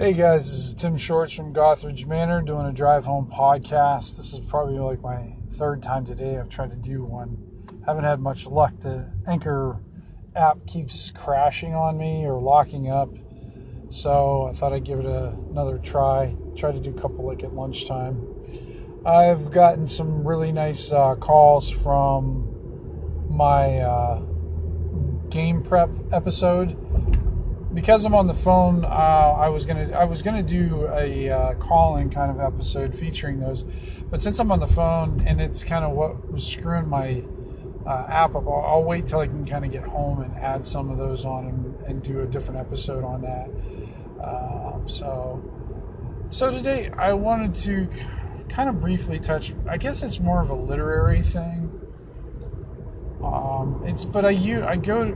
[0.00, 4.16] Hey guys, this is Tim Shorts from Gothridge Manor doing a drive home podcast.
[4.16, 7.36] This is probably like my third time today I've tried to do one.
[7.84, 8.72] Haven't had much luck.
[8.78, 9.78] The Anchor
[10.34, 13.10] app keeps crashing on me or locking up.
[13.90, 16.34] So I thought I'd give it a, another try.
[16.56, 18.26] Try to do a couple like at lunchtime.
[19.04, 24.20] I've gotten some really nice uh, calls from my uh,
[25.28, 26.74] game prep episode
[27.72, 31.54] because I'm on the phone, uh, I was gonna I was gonna do a uh,
[31.54, 33.64] call-in kind of episode featuring those,
[34.10, 37.22] but since I'm on the phone and it's kind of what was screwing my
[37.86, 40.64] uh, app up, I'll, I'll, wait till I can kind of get home and add
[40.64, 43.48] some of those on and, and do a different episode on that.
[44.22, 45.42] Um, so,
[46.28, 47.88] so today I wanted to
[48.50, 49.54] kind of briefly touch.
[49.68, 51.68] I guess it's more of a literary thing.
[53.22, 55.12] Um, it's but I you I go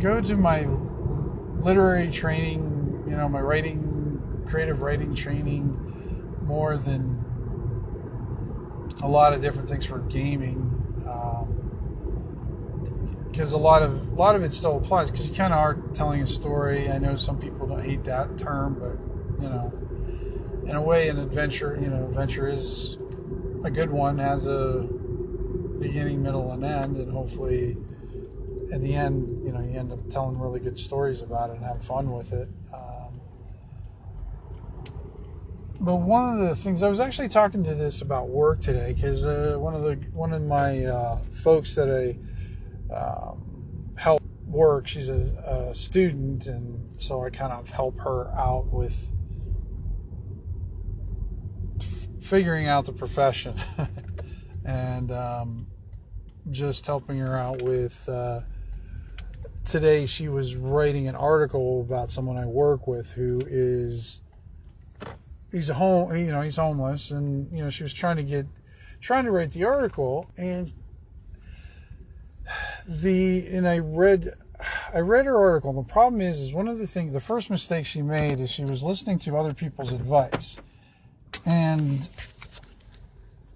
[0.00, 0.66] go to my
[1.58, 7.24] literary training, you know, my writing, creative writing training, more than
[9.02, 10.64] a lot of different things for gaming.
[13.30, 15.58] because um, a lot of a lot of it still applies because you kind of
[15.58, 16.90] are telling a story.
[16.90, 18.98] I know some people don't hate that term, but
[19.42, 19.72] you know,
[20.66, 22.98] in a way, an adventure, you know, adventure is
[23.64, 24.88] a good one, has a
[25.78, 27.76] beginning, middle, and end, and hopefully
[28.70, 31.64] in the end, you know, you end up telling really good stories about it and
[31.64, 32.48] have fun with it.
[32.72, 33.20] Um,
[35.80, 39.24] but one of the things I was actually talking to this about work today because
[39.24, 45.08] uh, one of the one of my uh, folks that I um, help work, she's
[45.08, 49.12] a, a, student, and so I kind of help her out with
[52.20, 53.54] figuring out the profession
[54.64, 55.66] and um,
[56.50, 58.06] just helping her out with.
[58.08, 58.40] Uh,
[59.68, 64.22] today she was writing an article about someone I work with who is
[65.52, 68.46] he's a home you know he's homeless and you know she was trying to get
[69.00, 70.72] trying to write the article and
[72.88, 74.28] the and I read
[74.94, 75.72] I read her article.
[75.72, 78.64] The problem is is one of the things the first mistake she made is she
[78.64, 80.58] was listening to other people's advice.
[81.44, 82.08] And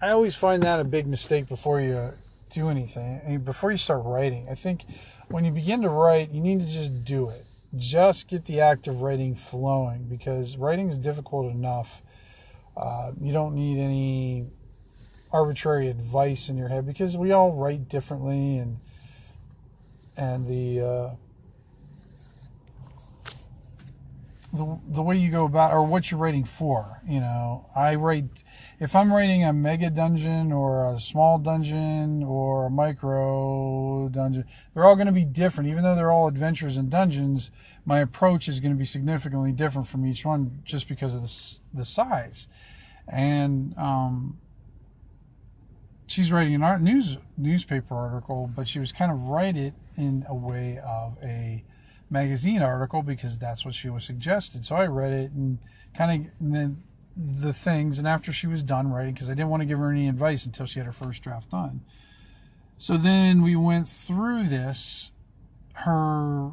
[0.00, 2.12] I always find that a big mistake before you
[2.50, 4.46] do anything before you start writing.
[4.50, 4.84] I think
[5.34, 7.44] when you begin to write, you need to just do it.
[7.74, 12.02] Just get the act of writing flowing because writing is difficult enough.
[12.76, 14.46] Uh, you don't need any
[15.32, 18.78] arbitrary advice in your head because we all write differently and
[20.16, 21.10] and the uh,
[24.54, 27.00] the, the way you go about or what you're writing for.
[27.06, 28.24] You know, I write
[28.78, 34.84] if I'm writing a mega dungeon or a small dungeon or a micro dungeon, they're
[34.84, 35.70] all going to be different.
[35.70, 37.50] Even though they're all adventures and dungeons,
[37.84, 41.78] my approach is going to be significantly different from each one just because of the,
[41.78, 42.48] the size.
[43.08, 44.38] And um,
[46.06, 50.24] she's writing an art news newspaper article, but she was kind of write it in
[50.28, 51.64] a way of a
[52.10, 54.64] magazine article because that's what she was suggested.
[54.64, 55.58] So I read it and
[55.94, 56.76] kind of
[57.16, 57.98] the things.
[57.98, 60.46] And after she was done writing, because I didn't want to give her any advice
[60.46, 61.82] until she had her first draft done.
[62.76, 65.12] So then we went through this,
[65.74, 66.50] her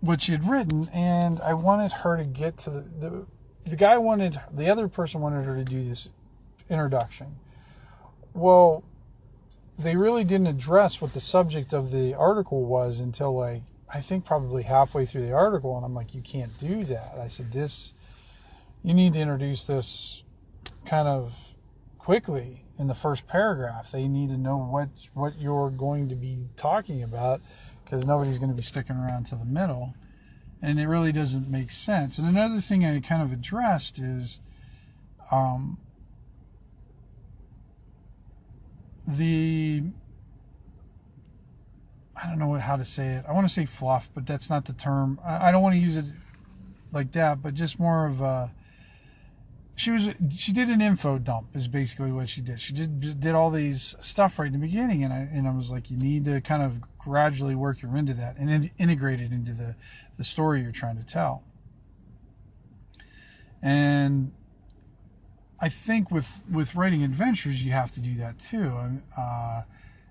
[0.00, 3.26] what she had written, and I wanted her to get to the, the
[3.66, 6.10] the guy wanted the other person wanted her to do this
[6.70, 7.36] introduction.
[8.32, 8.84] Well,
[9.78, 14.24] they really didn't address what the subject of the article was until like I think
[14.24, 17.18] probably halfway through the article, and I'm like, you can't do that.
[17.20, 17.92] I said, this,
[18.82, 20.24] you need to introduce this
[20.84, 21.34] kind of
[21.98, 23.92] quickly in the first paragraph.
[23.92, 27.40] They need to know what what you're going to be talking about
[27.84, 29.94] because nobody's going to be sticking around to the middle,
[30.60, 32.18] and it really doesn't make sense.
[32.18, 34.40] And another thing I kind of addressed is,
[35.30, 35.78] um,
[39.06, 39.82] the
[42.16, 43.24] I don't know how to say it.
[43.28, 45.20] I want to say fluff, but that's not the term.
[45.24, 46.06] I, don't want to use it
[46.90, 48.52] like that, but just more of a.
[49.78, 52.58] She was she did an info dump is basically what she did.
[52.58, 55.70] She did did all these stuff right in the beginning, and I and I was
[55.70, 59.32] like, you need to kind of gradually work your into that and in, integrate it
[59.32, 59.76] into the
[60.16, 61.44] the story you're trying to tell.
[63.60, 64.32] And
[65.58, 69.00] I think with with writing adventures, you have to do that too.
[69.16, 69.62] Uh,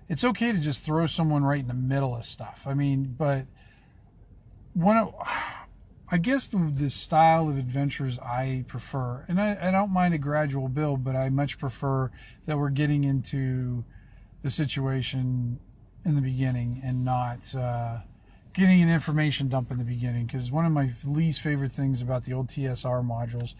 [0.08, 2.64] it's okay to just throw someone right in the middle of stuff.
[2.66, 3.46] I mean, but
[4.74, 5.14] one of,
[6.08, 10.18] I guess the, the style of adventures I prefer, and I, I don't mind a
[10.18, 12.10] gradual build, but I much prefer
[12.44, 13.84] that we're getting into
[14.42, 15.58] the situation
[16.04, 17.98] in the beginning and not uh,
[18.52, 22.22] getting an information dump in the beginning because one of my least favorite things about
[22.24, 23.54] the old TSR modules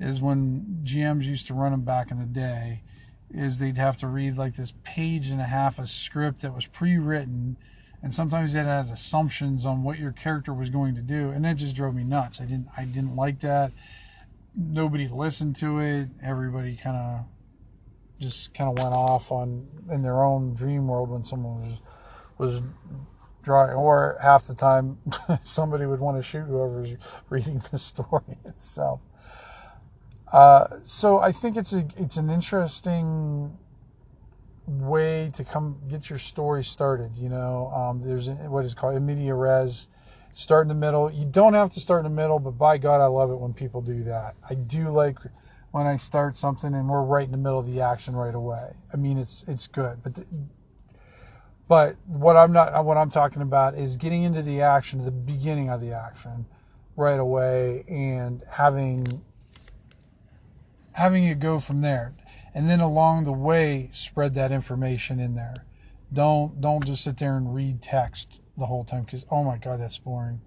[0.00, 2.82] is when GMs used to run them back in the day
[3.32, 6.66] is they'd have to read like this page and a half of script that was
[6.66, 7.56] pre-written
[8.02, 11.56] and sometimes it had assumptions on what your character was going to do and that
[11.56, 12.40] just drove me nuts.
[12.40, 13.72] I didn't i didn't like that.
[14.56, 16.08] Nobody listened to it.
[16.24, 17.24] Everybody kind of
[18.18, 21.80] just kind of went off on in their own dream world when someone was
[22.38, 22.62] was
[23.42, 24.98] drawing or half the time
[25.42, 26.96] somebody would want to shoot whoever's
[27.28, 29.00] reading the story itself
[30.32, 33.56] uh, so I think it's a it's an interesting
[34.66, 37.16] way to come get your story started.
[37.16, 39.88] You know, um, there's what is called media res.
[40.32, 41.10] Start in the middle.
[41.10, 43.52] You don't have to start in the middle, but by God, I love it when
[43.52, 44.36] people do that.
[44.48, 45.18] I do like
[45.72, 48.74] when I start something and we're right in the middle of the action right away.
[48.92, 50.26] I mean, it's it's good, but the,
[51.66, 55.68] but what I'm not what I'm talking about is getting into the action, the beginning
[55.68, 56.46] of the action,
[56.96, 59.06] right away, and having
[60.92, 62.14] having it go from there.
[62.54, 65.54] And then along the way spread that information in there.
[66.12, 69.80] Don't don't just sit there and read text the whole time because oh my god
[69.80, 70.40] that's boring.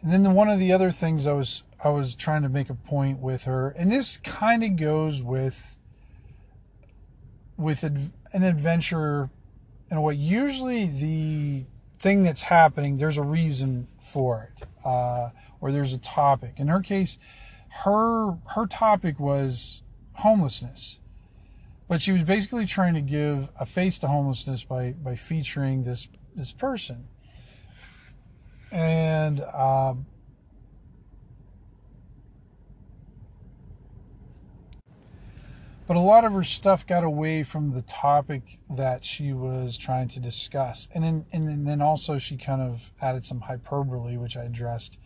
[0.00, 2.70] And then the, one of the other things i was i was trying to make
[2.70, 5.76] a point with her and this kind of goes with
[7.56, 9.30] with an adventure
[9.90, 11.66] and what usually the
[11.98, 15.30] thing that's happening there's a reason for it uh,
[15.60, 16.52] or there's a topic.
[16.58, 17.16] In her case
[17.82, 19.82] her her topic was
[20.14, 21.00] homelessness,
[21.88, 26.08] but she was basically trying to give a face to homelessness by by featuring this
[26.34, 27.08] this person,
[28.70, 29.40] and.
[29.40, 30.06] Um,
[35.86, 40.08] but a lot of her stuff got away from the topic that she was trying
[40.08, 44.44] to discuss and then and then also she kind of added some hyperbole which i
[44.44, 44.98] addressed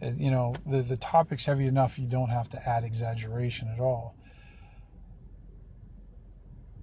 [0.00, 3.80] Uh, you know, the, the topic's heavy enough, you don't have to add exaggeration at
[3.80, 4.14] all.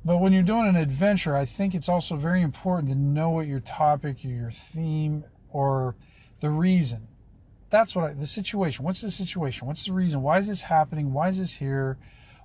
[0.04, 3.48] But when you're doing an adventure, I think it's also very important to know what
[3.48, 5.96] your topic or your theme or
[6.42, 7.08] the reason.
[7.72, 8.86] That's what I, the situation.
[8.86, 9.68] What's the situation?
[9.68, 10.22] What's the reason?
[10.22, 11.12] Why is this happening?
[11.12, 11.98] Why is this here?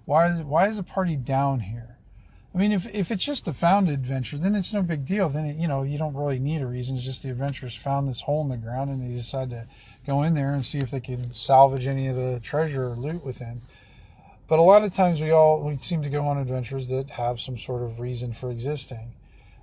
[0.07, 1.99] Why is, why is the party down here?
[2.55, 5.29] I mean, if, if it's just a found adventure, then it's no big deal.
[5.29, 6.97] Then, it, you know, you don't really need a reason.
[6.97, 9.69] It's just the adventurers found this hole in the ground and they decide to
[10.07, 13.25] go in there and see if they can salvage any of the treasure or loot
[13.25, 13.63] within.
[14.49, 17.41] But a lot of times we all we seem to go on adventures that have
[17.41, 19.15] some sort of reason for existing.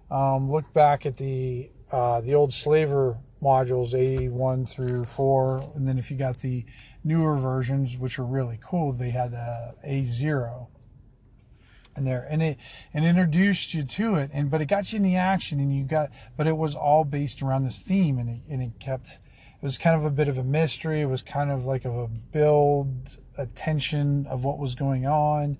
[0.09, 5.97] Um, look back at the uh, the old slaver modules A1 through 4, and then
[5.97, 6.65] if you got the
[7.03, 10.67] newer versions, which are really cool, they had a A0
[11.95, 12.57] in there, and it
[12.93, 15.83] and introduced you to it, and but it got you in the action, and you
[15.83, 19.19] got, but it was all based around this theme, and it, and it kept
[19.59, 21.01] it was kind of a bit of a mystery.
[21.01, 25.57] It was kind of like of a build, a tension of what was going on.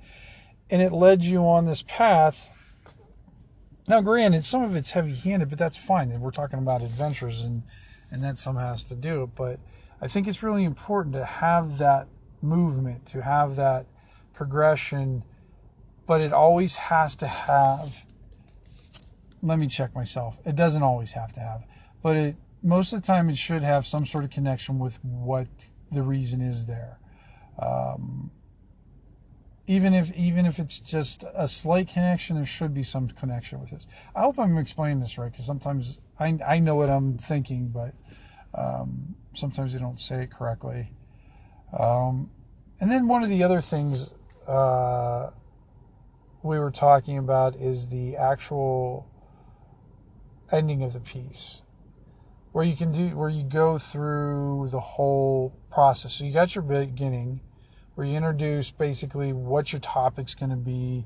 [0.70, 2.54] And it led you on this path.
[3.88, 6.20] Now, granted, some of it's heavy handed, but that's fine.
[6.20, 7.64] We're talking about adventures and,
[8.12, 9.30] and that somehow has to do it.
[9.36, 9.60] But
[10.00, 12.08] I think it's really important to have that
[12.40, 13.88] movement, to have that
[14.34, 15.24] progression,
[16.06, 18.06] but it always has to have.
[19.42, 20.38] Let me check myself.
[20.46, 21.64] It doesn't always have to have,
[22.04, 25.48] but it most of the time it should have some sort of connection with what
[25.92, 27.00] the reason is there.
[27.60, 28.32] Um,
[29.68, 33.72] even if even if it's just a slight connection, there should be some connection with
[33.72, 33.86] this.
[34.16, 37.94] I hope I'm explaining this right because sometimes I I know what I'm thinking, but
[38.54, 40.92] um, sometimes I don't say it correctly.
[41.78, 42.32] Um,
[42.80, 44.14] and then one of the other things
[44.48, 45.32] uh,
[46.44, 49.12] we were talking about is the actual
[50.50, 51.62] ending of the piece
[52.58, 56.14] where you can do where you go through the whole process.
[56.14, 57.40] So you got your beginning
[57.94, 61.06] where you introduce basically what your topic's going to be,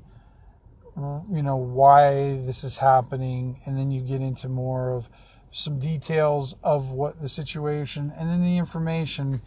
[0.96, 5.10] you know, why this is happening, and then you get into more of
[5.50, 9.42] some details of what the situation and then the information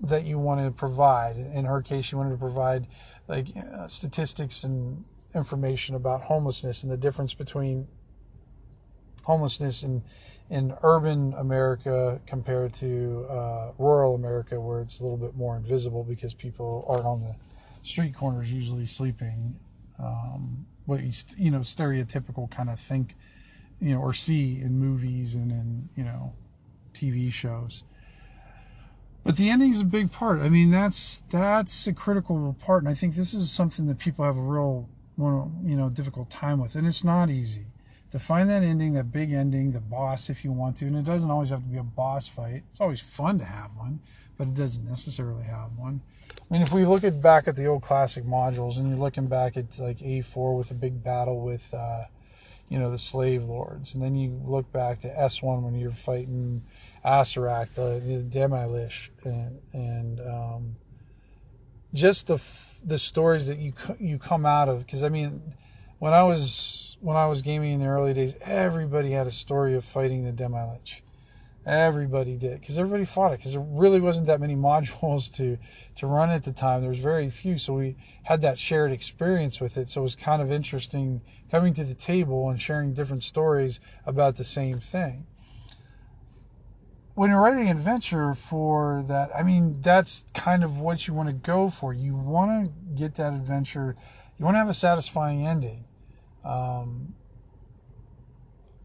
[0.00, 1.36] that you want to provide.
[1.36, 2.88] In her case, she wanted to provide
[3.28, 7.86] like uh, statistics and information about homelessness and the difference between
[9.22, 10.02] homelessness and
[10.48, 16.04] in urban America compared to uh, rural America, where it's a little bit more invisible
[16.04, 17.34] because people aren't on the
[17.82, 19.58] street corners usually sleeping.
[19.98, 23.16] Um, what you, you know, stereotypical kind of think,
[23.80, 26.32] you know, or see in movies and in you know,
[26.92, 27.82] TV shows.
[29.24, 30.38] But the ending is a big part.
[30.40, 34.24] I mean, that's that's a critical part, and I think this is something that people
[34.24, 37.66] have a real, one you know, difficult time with, and it's not easy
[38.12, 40.86] to find that ending, that big ending, the boss if you want to.
[40.86, 42.62] And it doesn't always have to be a boss fight.
[42.70, 44.00] It's always fun to have one,
[44.36, 46.00] but it doesn't necessarily have one.
[46.48, 49.26] I mean, if we look at back at the old classic modules, and you're looking
[49.26, 52.04] back at like A4 with a big battle with, uh,
[52.68, 56.62] you know, the slave lords, and then you look back to S1 when you're fighting
[57.04, 60.76] Acererak, the, the Demilich, and and um,
[61.94, 62.40] just the
[62.84, 64.86] the stories that you you come out of.
[64.86, 65.54] Because I mean,
[65.98, 69.74] when I was when I was gaming in the early days, everybody had a story
[69.74, 71.02] of fighting the Demilich.
[71.64, 75.58] Everybody did because everybody fought it because there really wasn't that many modules to
[75.96, 76.80] to run at the time.
[76.80, 79.90] There was very few, so we had that shared experience with it.
[79.90, 84.36] So it was kind of interesting coming to the table and sharing different stories about
[84.36, 85.26] the same thing.
[87.14, 91.30] When you're writing an adventure for that, I mean, that's kind of what you want
[91.30, 91.94] to go for.
[91.94, 93.96] You want to get that adventure.
[94.38, 95.84] You want to have a satisfying ending.
[96.44, 97.14] Um,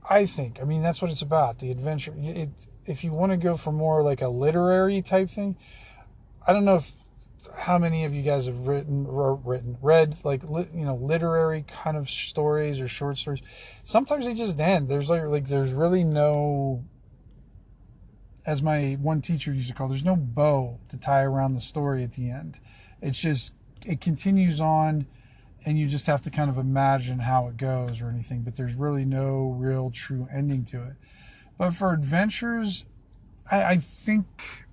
[0.09, 0.61] I think.
[0.61, 1.59] I mean, that's what it's about.
[1.59, 2.13] The adventure.
[2.17, 2.49] It,
[2.85, 5.55] if you want to go for more like a literary type thing,
[6.47, 6.91] I don't know if
[7.57, 12.09] how many of you guys have written written read like you know literary kind of
[12.09, 13.41] stories or short stories.
[13.83, 14.89] Sometimes they just end.
[14.89, 16.83] There's like like there's really no
[18.45, 22.03] as my one teacher used to call there's no bow to tie around the story
[22.03, 22.59] at the end.
[23.01, 23.53] It's just
[23.85, 25.07] it continues on
[25.65, 28.73] and you just have to kind of imagine how it goes or anything, but there's
[28.73, 30.93] really no real true ending to it.
[31.57, 32.85] But for adventures,
[33.49, 34.65] I, I think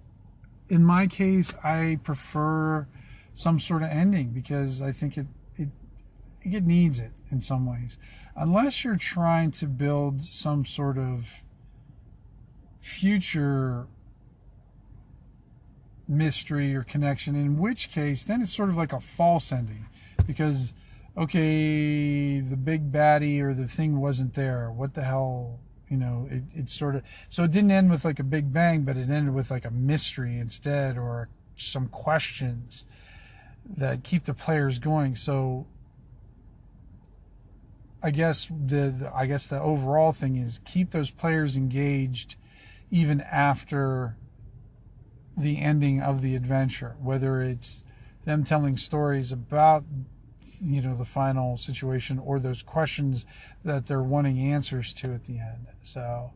[0.69, 2.87] in my case, I prefer
[3.35, 5.27] some sort of ending because I think it,
[5.57, 5.69] it
[6.43, 7.99] it needs it in some ways.
[8.37, 11.43] Unless you're trying to build some sort of
[12.81, 13.87] future
[16.07, 19.87] mystery or connection, in which case then it's sort of like a false ending
[20.27, 20.73] because
[21.19, 24.71] okay, the big baddie or the thing wasn't there.
[24.71, 28.19] What the hell you know it, it sort of so it didn't end with like
[28.19, 32.87] a big bang but it ended with like a mystery instead or some questions
[33.65, 35.67] that keep the players going so
[38.03, 42.37] i guess the, the i guess the overall thing is keep those players engaged
[42.91, 44.17] even after
[45.37, 47.83] the ending of the adventure whether it's
[48.25, 49.85] them telling stories about
[50.61, 53.27] you know the final situation or those questions
[53.65, 55.67] that they're wanting answers to at the end.
[55.83, 56.33] So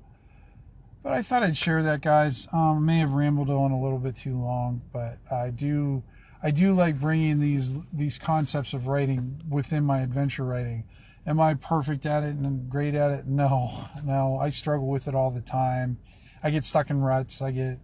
[1.02, 2.46] but i thought i'd share that guys.
[2.52, 6.02] Um, may have rambled on a little bit too long but i do
[6.42, 10.84] i do like bringing these these concepts of writing within my adventure writing.
[11.26, 13.26] Am i perfect at it and great at it?
[13.26, 14.38] No no.
[14.38, 15.98] I struggle with it all the time.
[16.42, 17.40] I get stuck in ruts.
[17.40, 17.78] I get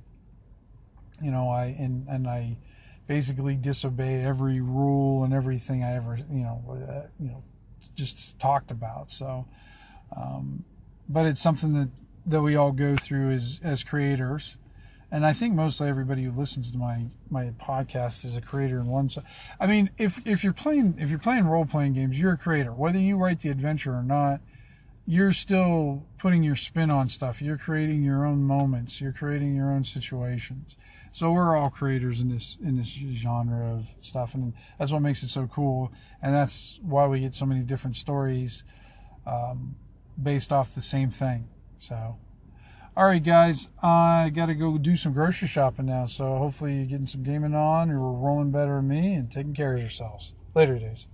[1.20, 2.56] you know i and and i
[3.08, 7.42] basically disobey every rule and everything I ever, you know, uh, you know,
[7.96, 9.10] just talked about.
[9.10, 9.46] So,
[10.14, 10.64] um,
[11.08, 11.88] but it's something that
[12.26, 14.56] that we all go through as as creators,
[15.10, 18.86] and I think mostly everybody who listens to my my podcast is a creator in
[18.86, 19.08] one.
[19.08, 19.26] Sense.
[19.58, 22.72] I mean, if if you're playing if you're playing role playing games, you're a creator,
[22.72, 24.40] whether you write the adventure or not.
[25.10, 27.40] You're still putting your spin on stuff.
[27.40, 29.00] You're creating your own moments.
[29.00, 30.76] You're creating your own situations
[31.10, 35.22] so we're all creators in this in this genre of stuff, and that's what makes
[35.22, 35.92] it so cool.
[36.22, 38.64] And that's why we get so many different stories
[39.26, 39.76] um,
[40.20, 41.48] based off the same thing.
[41.78, 42.16] So,
[42.96, 46.06] all right, guys, I got to go do some grocery shopping now.
[46.06, 49.74] So hopefully you're getting some gaming on, or rolling better than me, and taking care
[49.74, 50.34] of yourselves.
[50.54, 51.08] Later, days.